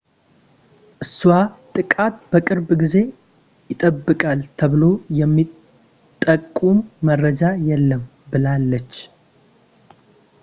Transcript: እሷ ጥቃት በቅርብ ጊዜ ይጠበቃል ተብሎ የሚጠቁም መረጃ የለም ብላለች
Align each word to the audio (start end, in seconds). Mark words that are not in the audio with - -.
እሷ 1.03 1.19
ጥቃት 1.75 2.13
በቅርብ 2.31 2.69
ጊዜ 2.81 2.95
ይጠበቃል 3.71 4.39
ተብሎ 4.59 4.81
የሚጠቁም 5.19 6.79
መረጃ 7.09 7.43
የለም 7.69 8.03
ብላለች 8.33 8.95